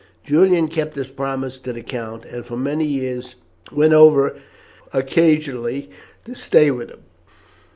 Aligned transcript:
Julian 0.23 0.67
kept 0.67 0.95
his 0.95 1.09
promise 1.09 1.59
to 1.59 1.73
the 1.73 1.83
count, 1.83 2.25
and 2.25 2.43
for 2.43 2.57
many 2.57 2.85
years 2.85 3.35
went 3.71 3.93
over 3.93 4.35
occasionally 4.93 5.91
to 6.25 6.33
stay 6.33 6.71
with 6.71 6.89
him. 6.89 7.03